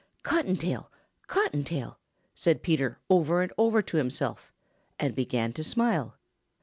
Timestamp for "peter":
2.63-2.97